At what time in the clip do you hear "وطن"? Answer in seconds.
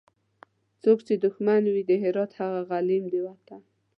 3.27-3.61